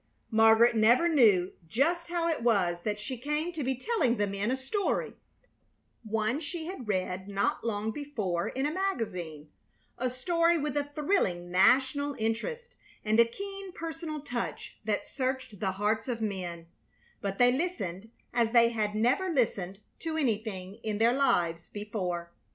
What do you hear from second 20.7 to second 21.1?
in